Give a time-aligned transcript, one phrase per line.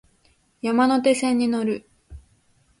[0.63, 1.87] 山手線に乗る